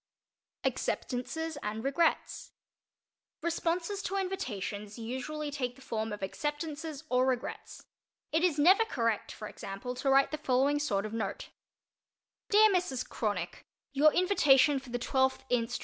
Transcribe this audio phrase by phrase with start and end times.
[0.67, 2.53] _ACCEPTANCES AND REGRETS
[3.43, 7.85] Responses to invitations usually take the form of "acceptances" or "regrets."
[8.31, 11.49] It is never correct, for example, to write the following sort of note:
[12.49, 13.07] DEAR MRS.
[13.09, 15.79] CRONICK: Your invitation for the 12th inst.